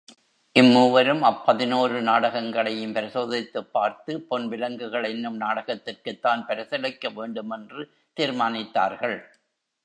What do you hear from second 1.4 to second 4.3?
பதினோரு நாடகங்களையும் பரிசோதித்துப் பார்த்து,